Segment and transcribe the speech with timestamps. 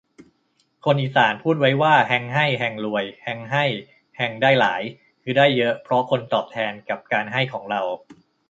[0.85, 3.65] คนอีสานพูดไว้ว่า แฮงให้ แฮงรวย แฮงให้
[4.17, 4.81] แฮงได้หลาย
[5.23, 7.81] คือ ได้เยอะเพราะคนตอบแทนกับการให้ของเรา